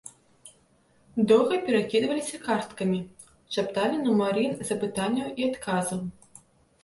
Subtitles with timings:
[1.31, 2.99] Доўга перакідваліся карткамі,
[3.57, 6.01] шапталі нумары запытанняў і адказаў.